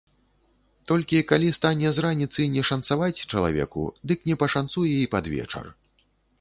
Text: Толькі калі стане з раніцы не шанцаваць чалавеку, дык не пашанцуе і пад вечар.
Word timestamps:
Толькі 0.91 1.21
калі 1.31 1.49
стане 1.57 1.91
з 1.97 2.05
раніцы 2.07 2.47
не 2.55 2.63
шанцаваць 2.71 3.23
чалавеку, 3.31 3.87
дык 4.11 4.19
не 4.33 4.41
пашанцуе 4.47 4.91
і 5.03 5.09
пад 5.17 5.33
вечар. 5.39 5.65